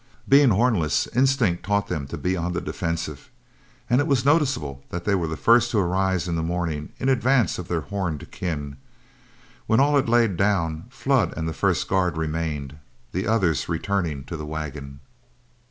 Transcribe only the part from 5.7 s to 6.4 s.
arise in